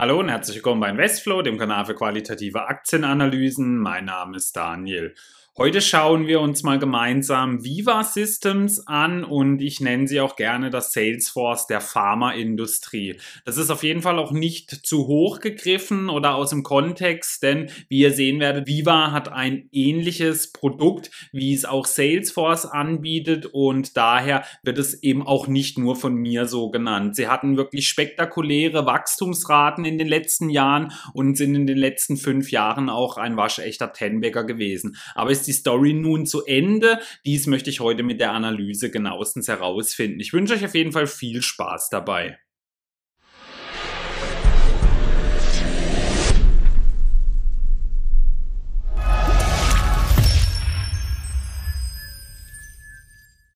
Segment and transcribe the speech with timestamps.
[0.00, 3.76] Hallo und herzlich willkommen bei Investflow, dem Kanal für qualitative Aktienanalysen.
[3.76, 5.14] Mein Name ist Daniel.
[5.60, 10.70] Heute schauen wir uns mal gemeinsam Viva Systems an und ich nenne sie auch gerne
[10.70, 13.16] das Salesforce der Pharmaindustrie.
[13.44, 17.68] Das ist auf jeden Fall auch nicht zu hoch gegriffen oder aus dem Kontext, denn
[17.90, 23.98] wie ihr sehen werdet, Viva hat ein ähnliches Produkt, wie es auch Salesforce anbietet und
[23.98, 27.16] daher wird es eben auch nicht nur von mir so genannt.
[27.16, 32.50] Sie hatten wirklich spektakuläre Wachstumsraten in den letzten Jahren und sind in den letzten fünf
[32.50, 34.96] Jahren auch ein waschechter Tenbagger gewesen.
[35.14, 37.00] Aber ist die Story nun zu Ende?
[37.26, 40.20] Dies möchte ich heute mit der Analyse genauestens herausfinden.
[40.20, 42.38] Ich wünsche euch auf jeden Fall viel Spaß dabei.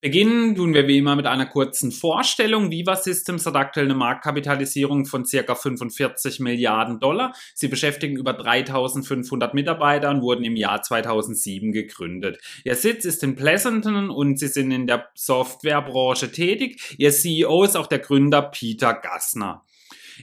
[0.04, 2.70] Beginnen tun wir wie immer mit einer kurzen Vorstellung.
[2.70, 7.32] Viva Systems hat aktuell eine Marktkapitalisierung von circa 45 Milliarden Dollar.
[7.54, 12.38] Sie beschäftigen über 3500 Mitarbeiter und wurden im Jahr 2007 gegründet.
[12.64, 16.96] Ihr Sitz ist in Pleasanton und sie sind in der Softwarebranche tätig.
[16.98, 19.64] Ihr CEO ist auch der Gründer Peter Gassner.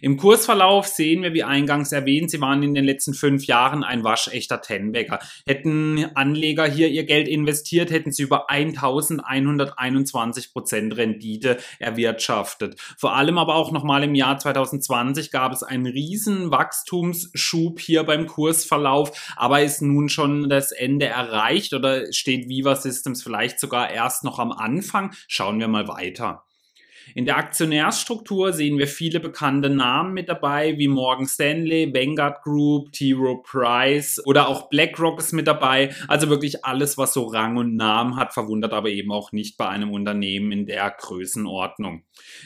[0.02, 4.04] Im Kursverlauf sehen wir, wie eingangs erwähnt, sie waren in den letzten fünf Jahren ein
[4.04, 5.20] waschechter Tenbagger.
[5.46, 12.80] Hätten Anleger hier ihr Geld investiert, hätten sie über 1121 Prozent Rendite erwirtschaftet.
[12.98, 18.28] Vor allem aber auch nochmal im Jahr 2020 gab es einen riesen Wachstumsschub hier beim
[18.28, 24.24] Kursverlauf, aber ist nun schon das Ende erreicht oder steht Viva Systems vielleicht sogar erst
[24.24, 25.14] noch am Anfang?
[25.28, 26.44] Schauen wir mal weiter.
[27.16, 32.92] In der Aktionärsstruktur sehen wir viele bekannte Namen mit dabei, wie Morgan Stanley, Vanguard Group,
[32.94, 33.14] T.
[33.14, 35.94] Rowe Price oder auch BlackRock ist mit dabei.
[36.08, 39.68] Also wirklich alles, was so Rang und Namen hat, verwundert aber eben auch nicht bei
[39.68, 42.04] einem Unternehmen in der Größenordnung.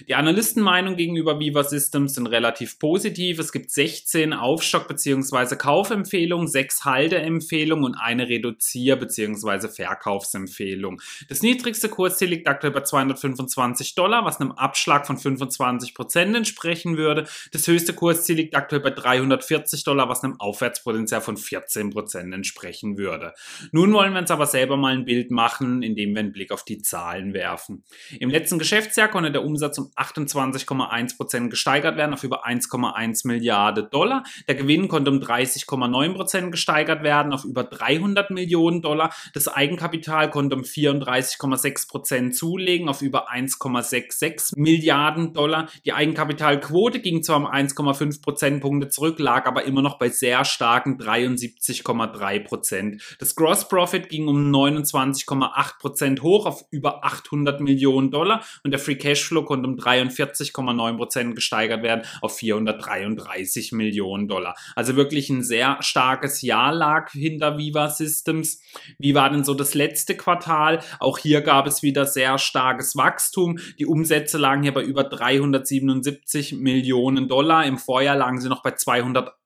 [0.08, 3.40] Die Analystenmeinung gegenüber Viva Systems sind relativ positiv.
[3.40, 5.56] Es gibt 16 Aufstock- bzw.
[5.56, 9.68] Kaufempfehlungen, 6 Halteempfehlungen und eine Reduzier- bzw.
[9.68, 11.02] Verkaufsempfehlung.
[11.30, 16.98] Das niedrigste Kursziel liegt aktuell bei 225 Dollar, was einem Abschlag von 25 Prozent entsprechen
[16.98, 17.28] würde.
[17.52, 22.98] Das höchste Kursziel liegt aktuell bei 340 Dollar, was einem Aufwärtspotenzial von 14 Prozent entsprechen
[22.98, 23.34] würde.
[23.72, 26.64] Nun wollen wir uns aber selber mal ein Bild machen, indem wir einen Blick auf
[26.64, 27.84] die Zahlen werfen.
[28.20, 33.90] Im letzten Geschäftsjahr konnte der Umsatz um 28,1 Prozent gesteigert werden auf über 1,1 Milliarden
[33.90, 34.24] Dollar.
[34.48, 39.14] Der Gewinn konnte um 30,9 Prozent gesteigert werden auf über 300 Millionen Dollar.
[39.34, 45.70] Das Eigenkapital konnte um 34,6 Prozent zulegen auf über 1,66 6 Milliarden Dollar.
[45.86, 50.98] Die Eigenkapitalquote ging zwar um 1,5 Prozentpunkte zurück, lag aber immer noch bei sehr starken
[50.98, 53.02] 73,3 Prozent.
[53.20, 58.80] Das Gross Profit ging um 29,8 Prozent hoch auf über 800 Millionen Dollar und der
[58.80, 64.56] Free Cashflow konnte um 43,9 Prozent gesteigert werden auf 433 Millionen Dollar.
[64.76, 68.62] Also wirklich ein sehr starkes Jahr lag hinter Viva Systems.
[69.00, 70.82] Wie war denn so das letzte Quartal?
[71.00, 73.60] Auch hier gab es wieder sehr starkes Wachstum.
[73.80, 77.66] Die Umsätze Umsätze lagen hier bei über 377 Millionen Dollar.
[77.66, 78.72] Im Vorjahr lagen sie noch bei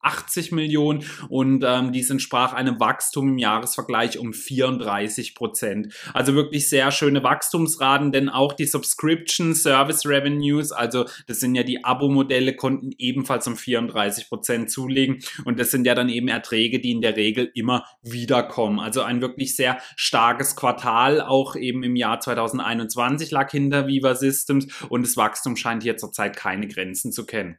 [0.01, 5.93] 280 Millionen und ähm, dies entsprach einem Wachstum im Jahresvergleich um 34 Prozent.
[6.13, 11.63] Also wirklich sehr schöne Wachstumsraten, denn auch die Subscription Service Revenues, also das sind ja
[11.63, 16.79] die Abo-Modelle, konnten ebenfalls um 34 Prozent zulegen und das sind ja dann eben Erträge,
[16.79, 18.79] die in der Regel immer wiederkommen.
[18.79, 24.67] Also ein wirklich sehr starkes Quartal, auch eben im Jahr 2021 lag hinter Viva Systems
[24.89, 27.57] und das Wachstum scheint hier zurzeit keine Grenzen zu kennen.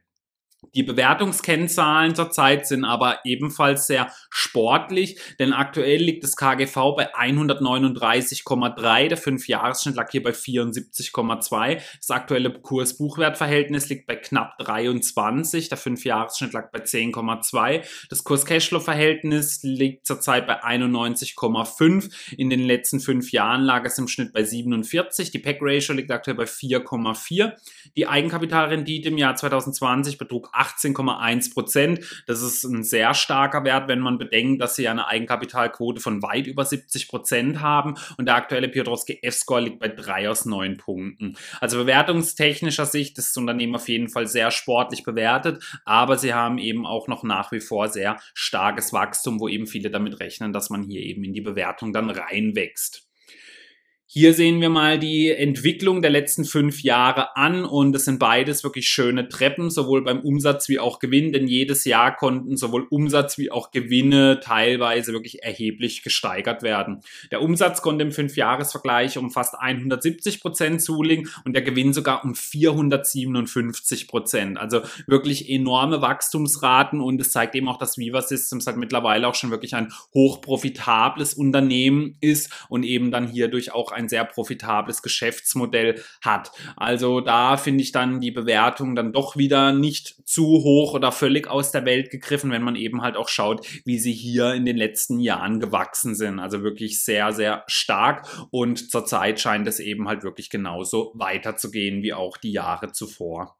[0.75, 9.07] Die Bewertungskennzahlen zurzeit sind aber ebenfalls sehr sportlich, denn aktuell liegt das KGV bei 139,3,
[9.09, 16.53] der 5-Jahres-Schnitt lag hier bei 74,2, das aktuelle Kurs-Buchwert-Verhältnis liegt bei knapp 23, der 5-Jahres-Schnitt
[16.53, 23.83] lag bei 10,2, das Kurs-Cashflow-Verhältnis liegt zurzeit bei 91,5, in den letzten 5 Jahren lag
[23.83, 27.53] es im Schnitt bei 47, die PEC-Ratio liegt aktuell bei 4,4,
[27.97, 32.23] die Eigenkapitalrendite im Jahr 2020 betrug 18,1 Prozent.
[32.27, 36.47] Das ist ein sehr starker Wert, wenn man bedenkt, dass sie eine Eigenkapitalquote von weit
[36.47, 41.37] über 70 Prozent haben und der aktuelle Piotrowski F-Score liegt bei 3 aus 9 Punkten.
[41.59, 46.57] Also bewertungstechnischer Sicht ist das Unternehmen auf jeden Fall sehr sportlich bewertet, aber sie haben
[46.57, 50.69] eben auch noch nach wie vor sehr starkes Wachstum, wo eben viele damit rechnen, dass
[50.69, 53.10] man hier eben in die Bewertung dann reinwächst.
[54.13, 58.61] Hier sehen wir mal die Entwicklung der letzten fünf Jahre an und es sind beides
[58.61, 63.37] wirklich schöne Treppen, sowohl beim Umsatz wie auch Gewinn, denn jedes Jahr konnten sowohl Umsatz
[63.37, 66.99] wie auch Gewinne teilweise wirklich erheblich gesteigert werden.
[67.31, 72.35] Der Umsatz konnte im Fünfjahresvergleich um fast 170 Prozent zulegen und der Gewinn sogar um
[72.35, 74.57] 457 Prozent.
[74.57, 79.35] Also wirklich enorme Wachstumsraten und es zeigt eben auch, dass Viva Systems halt mittlerweile auch
[79.35, 85.01] schon wirklich ein hochprofitables Unternehmen ist und eben dann hierdurch auch ein ein sehr profitables
[85.01, 86.51] Geschäftsmodell hat.
[86.75, 91.47] Also da finde ich dann die Bewertung dann doch wieder nicht zu hoch oder völlig
[91.47, 94.77] aus der Welt gegriffen, wenn man eben halt auch schaut, wie sie hier in den
[94.77, 96.39] letzten Jahren gewachsen sind.
[96.39, 102.13] Also wirklich sehr, sehr stark und zurzeit scheint es eben halt wirklich genauso weiterzugehen wie
[102.13, 103.57] auch die Jahre zuvor.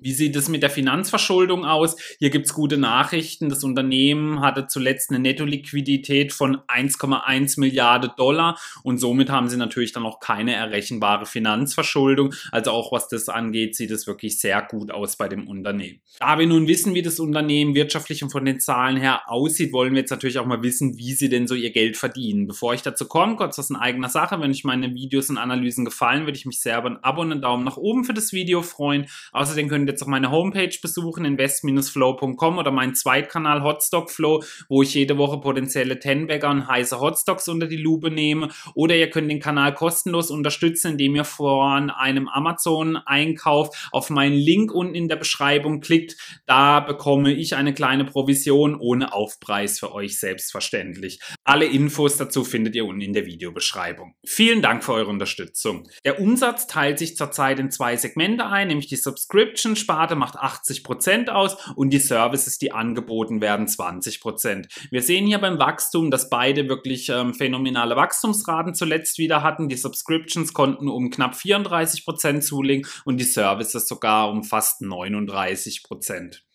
[0.00, 1.96] Wie sieht es mit der Finanzverschuldung aus?
[2.18, 3.48] Hier gibt's gute Nachrichten.
[3.48, 9.92] Das Unternehmen hatte zuletzt eine Nettoliquidität von 1,1 Milliarden Dollar und somit haben sie natürlich
[9.92, 12.32] dann auch keine errechenbare Finanzverschuldung.
[12.52, 16.00] Also auch was das angeht, sieht es wirklich sehr gut aus bei dem Unternehmen.
[16.20, 19.94] Da wir nun wissen, wie das Unternehmen wirtschaftlich und von den Zahlen her aussieht, wollen
[19.94, 22.46] wir jetzt natürlich auch mal wissen, wie sie denn so ihr Geld verdienen.
[22.46, 24.40] Bevor ich dazu komme, kurz was in eigener Sache.
[24.40, 27.32] Wenn euch meine Videos und Analysen gefallen, würde ich mich sehr über ein Abo und
[27.32, 29.06] einen Daumen nach oben für das Video freuen.
[29.32, 34.82] Außerdem könnt könnt jetzt auch meine Homepage besuchen, invest-flow.com oder meinen Zweitkanal Hotstock Flow, wo
[34.82, 38.50] ich jede Woche potenzielle Tenbagger und heiße Hotstocks unter die Lupe nehme.
[38.74, 44.74] Oder ihr könnt den Kanal kostenlos unterstützen, indem ihr von einem Amazon-Einkauf auf meinen Link
[44.74, 46.16] unten in der Beschreibung klickt.
[46.44, 51.18] Da bekomme ich eine kleine Provision ohne Aufpreis für euch selbstverständlich.
[51.44, 54.14] Alle Infos dazu findet ihr unten in der Videobeschreibung.
[54.26, 55.88] Vielen Dank für eure Unterstützung.
[56.04, 60.84] Der Umsatz teilt sich zurzeit in zwei Segmente ein, nämlich die Subscription Sparte macht 80
[60.84, 64.20] Prozent aus und die Services, die angeboten werden, 20%.
[64.20, 64.68] Prozent.
[64.90, 69.68] Wir sehen hier beim Wachstum, dass beide wirklich ähm, phänomenale Wachstumsraten zuletzt wieder hatten.
[69.68, 75.86] Die Subscriptions konnten um knapp 34 Prozent zulegen und die Services sogar um fast 39%.
[75.86, 76.47] Prozent.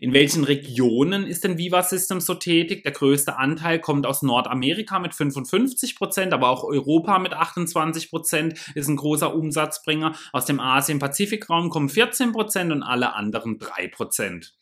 [0.00, 2.84] In welchen Regionen ist denn Viva Systems so tätig?
[2.84, 8.54] Der größte Anteil kommt aus Nordamerika mit 55 Prozent, aber auch Europa mit 28 Prozent
[8.74, 10.14] ist ein großer Umsatzbringer.
[10.32, 14.54] Aus dem Asien-Pazifik-Raum kommen 14 Prozent und alle anderen 3 Prozent.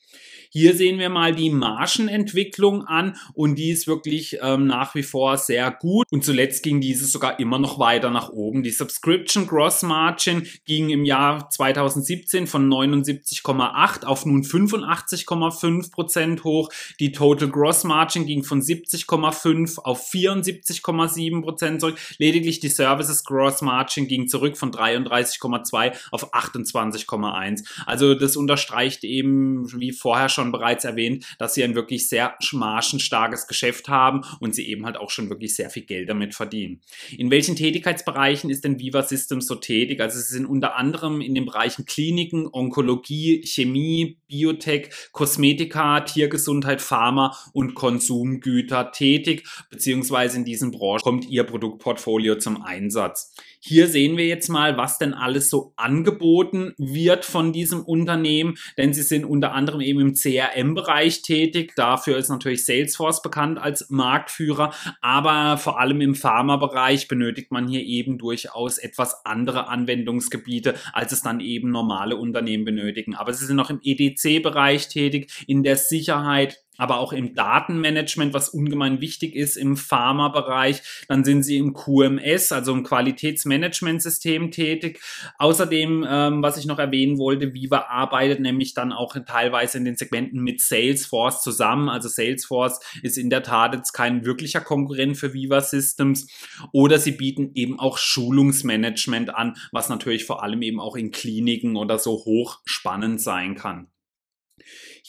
[0.51, 5.37] Hier sehen wir mal die Margenentwicklung an und die ist wirklich ähm, nach wie vor
[5.37, 6.07] sehr gut.
[6.11, 8.63] Und zuletzt ging diese sogar immer noch weiter nach oben.
[8.63, 16.71] Die Subscription Gross Margin ging im Jahr 2017 von 79,8 auf nun 85,5 Prozent hoch.
[16.99, 21.99] Die Total Gross Margin ging von 70,5 auf 74,7 Prozent zurück.
[22.19, 27.65] Lediglich die Services Gross Margin ging zurück von 33,2 auf 28,1.
[27.87, 32.37] Also das unterstreicht eben, wie vorher schon schon bereits erwähnt, dass sie ein wirklich sehr
[32.53, 36.81] margenstarkes Geschäft haben und sie eben halt auch schon wirklich sehr viel Geld damit verdienen.
[37.17, 40.01] In welchen Tätigkeitsbereichen ist denn Viva Systems so tätig?
[40.01, 47.37] Also sie sind unter anderem in den Bereichen Kliniken, Onkologie, Chemie, Biotech, Kosmetika, Tiergesundheit, Pharma
[47.53, 53.35] und Konsumgüter tätig, beziehungsweise in diesen Branchen kommt ihr Produktportfolio zum Einsatz.
[53.61, 58.93] Hier sehen wir jetzt mal, was denn alles so angeboten wird von diesem Unternehmen, denn
[58.93, 61.73] sie sind unter anderem eben im CRM-Bereich tätig.
[61.75, 67.83] Dafür ist natürlich Salesforce bekannt als Marktführer, aber vor allem im Pharma-Bereich benötigt man hier
[67.83, 73.17] eben durchaus etwas andere Anwendungsgebiete, als es dann eben normale Unternehmen benötigen.
[73.17, 78.49] Aber sie sind noch im EDC-Bereich tätig, in der Sicherheit, aber auch im Datenmanagement, was
[78.49, 80.81] ungemein wichtig ist im Pharma-Bereich.
[81.09, 85.01] Dann sind sie im QMS, also im Qualitätsmanagementsystem tätig.
[85.39, 89.97] Außerdem, ähm, was ich noch erwähnen wollte, Viva arbeitet nämlich dann auch teilweise in den
[89.97, 91.89] Segmenten mit Salesforce zusammen.
[91.89, 96.29] Also Salesforce ist in der Tat jetzt kein wirklicher Konkurrent für Viva Systems.
[96.73, 101.77] Oder sie bieten eben auch Schulungsmanagement an, was natürlich vor allem eben auch in Kliniken
[101.77, 103.89] oder so hoch spannend sein kann.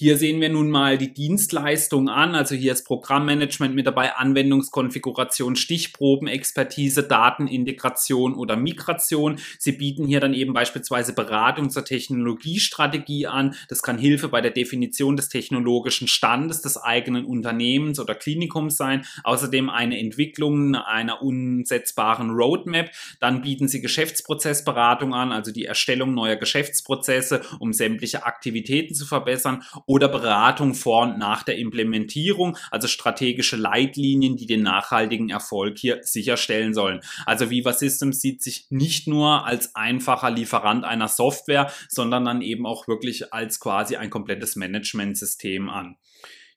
[0.01, 2.33] Hier sehen wir nun mal die Dienstleistung an.
[2.33, 9.39] Also hier ist Programmmanagement mit dabei, Anwendungskonfiguration, Stichprobenexpertise, Datenintegration oder Migration.
[9.57, 13.55] Sie bieten hier dann eben beispielsweise Beratung zur Technologiestrategie an.
[13.67, 19.03] Das kann Hilfe bei der Definition des technologischen Standes des eigenen Unternehmens oder Klinikums sein.
[19.25, 22.89] Außerdem eine Entwicklung einer umsetzbaren Roadmap.
[23.19, 29.61] Dann bieten sie Geschäftsprozessberatung an, also die Erstellung neuer Geschäftsprozesse, um sämtliche Aktivitäten zu verbessern
[29.89, 36.03] oder Beratung vor und nach der Implementierung, also strategische Leitlinien, die den nachhaltigen Erfolg hier
[36.03, 37.01] sicherstellen sollen.
[37.25, 42.67] Also Viva Systems sieht sich nicht nur als einfacher Lieferant einer Software, sondern dann eben
[42.67, 45.97] auch wirklich als quasi ein komplettes Managementsystem an.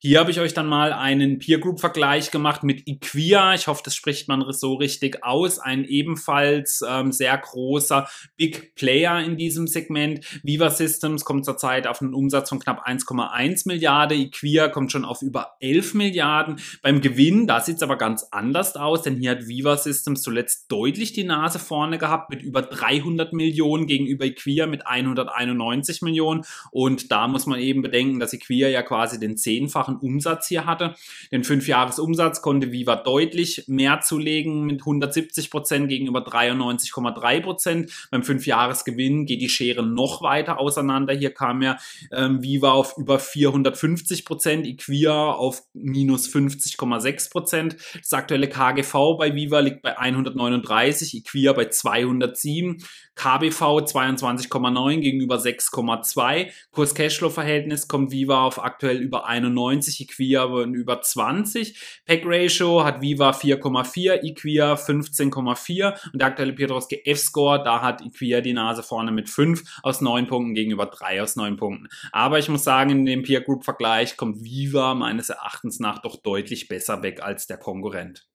[0.04, 3.54] Hier habe ich euch dann mal einen Peer Group Vergleich gemacht mit Equia.
[3.54, 5.60] Ich hoffe, das spricht man so richtig aus.
[5.60, 10.26] Ein ebenfalls ähm, sehr großer Big Player in diesem Segment.
[10.42, 14.18] Viva Systems kommt zurzeit auf einen Umsatz von knapp 1,1 Milliarden.
[14.18, 16.56] Equia kommt schon auf über 11 Milliarden.
[16.82, 20.64] Beim Gewinn, da sieht es aber ganz anders aus, denn hier hat Viva Systems zuletzt
[20.72, 26.42] deutlich die Nase vorne gehabt mit über 300 Millionen gegenüber Equia mit 191 Millionen.
[26.72, 30.66] Und da muss man eben bedenken, dass Equia ja quasi den zehnfachen zehnfachen Umsatz hier
[30.66, 30.94] hatte.
[31.30, 38.08] Den Fünfjahresumsatz konnte Viva deutlich mehr zulegen mit 170 Prozent gegenüber 93,3 Prozent.
[38.10, 41.14] Beim Fünfjahresgewinn geht die Schere noch weiter auseinander.
[41.14, 41.76] Hier kam ja
[42.10, 47.76] ähm, Viva auf über 450 Prozent, Equia auf minus 50,6 Prozent.
[47.98, 52.82] Das aktuelle KGV bei Viva liegt bei 139, Equia bei 207.
[53.14, 56.50] KBV 22,9 gegenüber 6,2.
[56.72, 62.02] Kurs-Cashflow-Verhältnis kommt Viva auf aktuell über 91, Equia über 20.
[62.06, 68.54] Pack-Ratio hat Viva 4,4, Equia 15,4 und der aktuelle Piotrowski F-Score, da hat Equia die
[68.54, 71.88] Nase vorne mit 5 aus 9 Punkten gegenüber 3 aus 9 Punkten.
[72.12, 76.16] Aber ich muss sagen, in dem Peer Group Vergleich kommt Viva meines Erachtens nach doch
[76.16, 78.31] deutlich besser weg als der Konkurrent.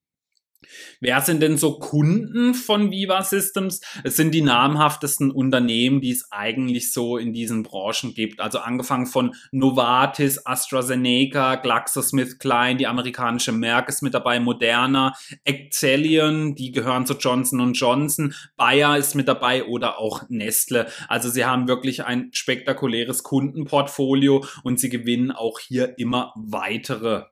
[0.99, 3.81] Wer sind denn so Kunden von Viva Systems?
[4.03, 8.39] Es sind die namhaftesten Unternehmen, die es eigentlich so in diesen Branchen gibt.
[8.39, 16.71] Also angefangen von Novartis, AstraZeneca, GlaxoSmithKline, die amerikanische Merck ist mit dabei, Moderna, Excelion, die
[16.71, 20.87] gehören zu Johnson Johnson, Bayer ist mit dabei oder auch Nestle.
[21.07, 27.25] Also sie haben wirklich ein spektakuläres Kundenportfolio und sie gewinnen auch hier immer weitere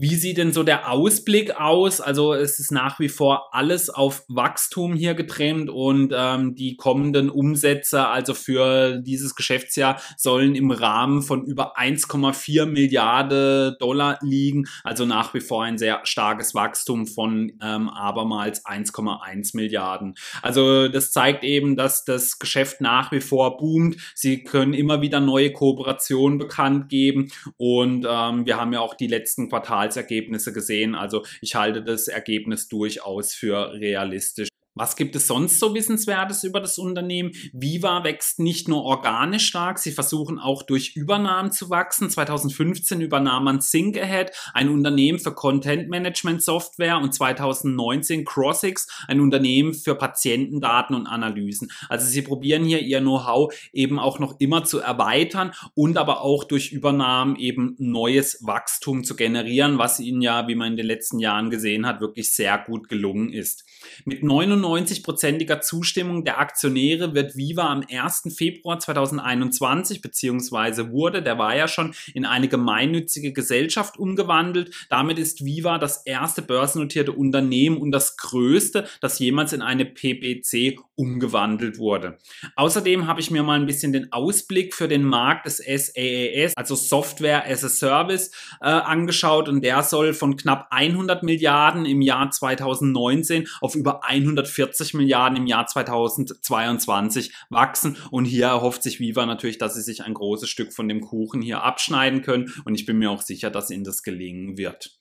[0.00, 2.00] wie sieht denn so der Ausblick aus?
[2.00, 7.28] Also es ist nach wie vor alles auf Wachstum hier getrennt und ähm, die kommenden
[7.30, 14.68] Umsätze, also für dieses Geschäftsjahr, sollen im Rahmen von über 1,4 Milliarden Dollar liegen.
[14.84, 20.14] Also nach wie vor ein sehr starkes Wachstum von ähm, abermals 1,1 Milliarden.
[20.42, 23.96] Also das zeigt eben, dass das Geschäft nach wie vor boomt.
[24.14, 29.08] Sie können immer wieder neue Kooperationen bekannt geben und ähm, wir haben ja auch die
[29.08, 30.94] letzten Quartale Quartalsergebnisse gesehen.
[30.94, 34.48] Also ich halte das Ergebnis durchaus für realistisch.
[34.78, 37.32] Was gibt es sonst so Wissenswertes über das Unternehmen?
[37.52, 42.08] Viva wächst nicht nur organisch stark, sie versuchen auch durch Übernahmen zu wachsen.
[42.08, 49.18] 2015 übernahm man Think Ahead, ein Unternehmen für Content Management Software und 2019 Crossix, ein
[49.20, 51.72] Unternehmen für Patientendaten und Analysen.
[51.88, 56.44] Also sie probieren hier ihr Know-how eben auch noch immer zu erweitern und aber auch
[56.44, 61.18] durch Übernahmen eben neues Wachstum zu generieren, was ihnen ja, wie man in den letzten
[61.18, 63.64] Jahren gesehen hat, wirklich sehr gut gelungen ist.
[64.04, 68.34] Mit 99 95-prozentiger Zustimmung der Aktionäre wird Viva am 1.
[68.36, 74.74] Februar 2021 beziehungsweise wurde, der war ja schon in eine gemeinnützige Gesellschaft umgewandelt.
[74.90, 80.78] Damit ist Viva das erste börsennotierte Unternehmen und das größte, das jemals in eine PPC
[80.94, 82.18] umgewandelt wurde.
[82.56, 86.74] Außerdem habe ich mir mal ein bisschen den Ausblick für den Markt des SaaS, also
[86.74, 92.30] Software as a Service, äh, angeschaut und der soll von knapp 100 Milliarden im Jahr
[92.30, 97.96] 2019 auf über 140 40 Milliarden im Jahr 2022 wachsen.
[98.10, 101.40] Und hier erhofft sich Viva natürlich, dass sie sich ein großes Stück von dem Kuchen
[101.40, 102.52] hier abschneiden können.
[102.64, 104.97] Und ich bin mir auch sicher, dass ihnen das gelingen wird.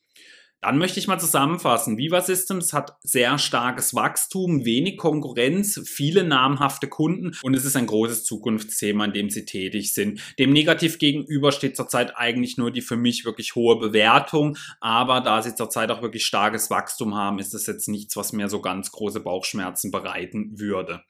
[0.61, 1.97] Dann möchte ich mal zusammenfassen.
[1.97, 7.85] Viva Systems hat sehr starkes Wachstum, wenig Konkurrenz, viele namhafte Kunden und es ist ein
[7.85, 10.19] großes Zukunftsthema, in dem sie tätig sind.
[10.39, 15.43] Dem negativ gegenüber steht zurzeit eigentlich nur die für mich wirklich hohe Bewertung, aber da
[15.43, 18.91] sie zurzeit auch wirklich starkes Wachstum haben, ist das jetzt nichts, was mir so ganz
[18.91, 21.03] große Bauchschmerzen bereiten würde.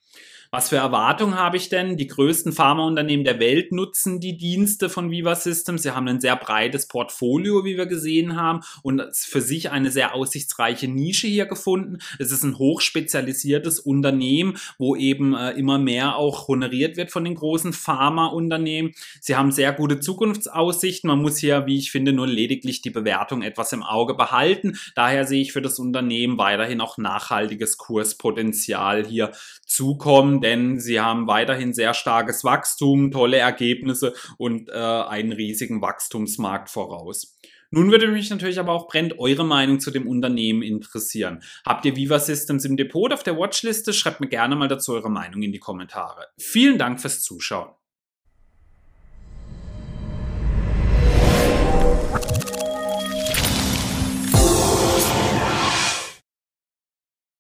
[0.49, 1.97] Was für Erwartungen habe ich denn?
[1.97, 5.83] Die größten Pharmaunternehmen der Welt nutzen die Dienste von Viva Systems.
[5.83, 10.15] Sie haben ein sehr breites Portfolio, wie wir gesehen haben, und für sich eine sehr
[10.15, 11.97] aussichtsreiche Nische hier gefunden.
[12.17, 17.35] Es ist ein hochspezialisiertes Unternehmen, wo eben äh, immer mehr auch honoriert wird von den
[17.35, 18.93] großen Pharmaunternehmen.
[19.19, 21.09] Sie haben sehr gute Zukunftsaussichten.
[21.09, 24.77] Man muss hier, wie ich finde, nur lediglich die Bewertung etwas im Auge behalten.
[24.95, 29.31] Daher sehe ich für das Unternehmen weiterhin auch nachhaltiges Kurspotenzial hier
[29.65, 36.69] zukommen denn sie haben weiterhin sehr starkes Wachstum, tolle Ergebnisse und äh, einen riesigen Wachstumsmarkt
[36.69, 37.37] voraus.
[37.69, 41.43] Nun würde mich natürlich aber auch brennt eure Meinung zu dem Unternehmen interessieren.
[41.65, 43.91] Habt ihr Viva Systems im Depot auf der Watchliste?
[43.91, 46.27] Schreibt mir gerne mal dazu eure Meinung in die Kommentare.
[46.37, 47.69] Vielen Dank fürs Zuschauen.